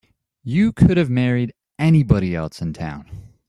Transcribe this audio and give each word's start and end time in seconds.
You 0.43 0.73
could 0.73 0.97
have 0.97 1.11
married 1.11 1.53
anybody 1.77 2.33
else 2.35 2.59
in 2.59 2.73
town. 2.73 3.05